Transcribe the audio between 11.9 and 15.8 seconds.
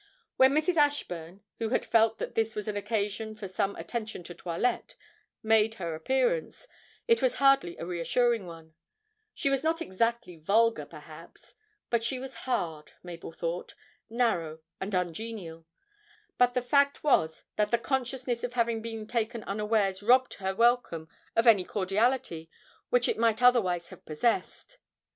but she was hard, Mabel thought, narrow and ungenial;